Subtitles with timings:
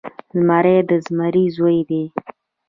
[0.33, 2.03] زمری د زمري زوی دی.